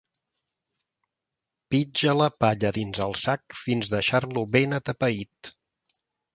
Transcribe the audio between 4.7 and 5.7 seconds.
atepeït.